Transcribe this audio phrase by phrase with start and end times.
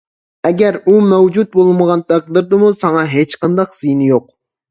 [0.47, 4.27] ئەگەر ئۇ مەۋجۇت بولمىغان تەقدىردىمۇ ساڭا ھېچقانداق زىيىنى يوق.